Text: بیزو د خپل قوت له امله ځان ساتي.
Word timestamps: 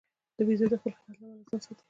بیزو 0.47 0.65
د 0.71 0.73
خپل 0.79 0.93
قوت 0.97 1.15
له 1.21 1.25
امله 1.29 1.45
ځان 1.49 1.59
ساتي. 1.65 1.75